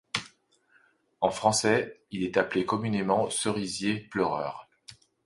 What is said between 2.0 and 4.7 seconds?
il est appelé communément Cerisier pleureur.